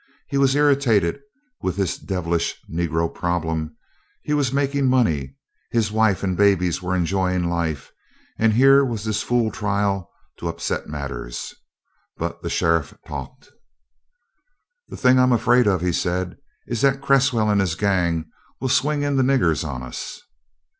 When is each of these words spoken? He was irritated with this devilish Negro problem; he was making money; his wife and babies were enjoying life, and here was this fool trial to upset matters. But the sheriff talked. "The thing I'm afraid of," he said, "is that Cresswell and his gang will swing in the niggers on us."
He 0.29 0.39
was 0.39 0.55
irritated 0.55 1.21
with 1.61 1.75
this 1.75 1.95
devilish 1.99 2.59
Negro 2.67 3.07
problem; 3.07 3.75
he 4.23 4.33
was 4.33 4.51
making 4.51 4.87
money; 4.87 5.35
his 5.69 5.91
wife 5.91 6.23
and 6.23 6.35
babies 6.35 6.81
were 6.81 6.95
enjoying 6.95 7.43
life, 7.43 7.91
and 8.39 8.51
here 8.53 8.83
was 8.83 9.03
this 9.03 9.21
fool 9.21 9.51
trial 9.51 10.09
to 10.39 10.47
upset 10.47 10.89
matters. 10.89 11.53
But 12.17 12.41
the 12.41 12.49
sheriff 12.49 12.95
talked. 13.05 13.49
"The 14.87 14.97
thing 14.97 15.19
I'm 15.19 15.31
afraid 15.31 15.67
of," 15.67 15.81
he 15.81 15.93
said, 15.93 16.35
"is 16.65 16.81
that 16.81 17.03
Cresswell 17.03 17.51
and 17.51 17.61
his 17.61 17.75
gang 17.75 18.25
will 18.59 18.69
swing 18.69 19.03
in 19.03 19.17
the 19.17 19.21
niggers 19.23 19.63
on 19.63 19.83
us." 19.83 20.19